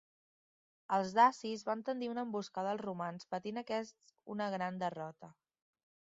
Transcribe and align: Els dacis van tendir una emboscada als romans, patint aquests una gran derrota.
Els 0.95 1.11
dacis 1.17 1.63
van 1.67 1.83
tendir 1.89 2.07
una 2.13 2.23
emboscada 2.27 2.71
als 2.75 2.83
romans, 2.85 3.27
patint 3.33 3.61
aquests 3.63 4.11
una 4.37 4.47
gran 4.55 4.81
derrota. 4.85 5.31